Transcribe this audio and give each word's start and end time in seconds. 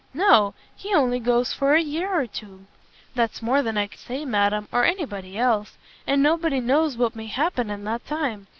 "No, 0.15 0.55
he 0.75 0.95
only 0.95 1.19
goes 1.19 1.53
for 1.53 1.75
a 1.75 1.79
year 1.79 2.11
or 2.19 2.25
two." 2.25 2.65
"That's 3.13 3.43
more 3.43 3.61
than 3.61 3.77
I 3.77 3.85
can 3.85 3.99
say, 3.99 4.25
madam, 4.25 4.67
or 4.71 4.83
any 4.83 5.05
body 5.05 5.37
else; 5.37 5.77
and 6.07 6.23
nobody 6.23 6.59
knows 6.59 6.97
what 6.97 7.15
may 7.15 7.27
happen 7.27 7.69
in 7.69 7.83
that 7.83 8.07
time. 8.07 8.47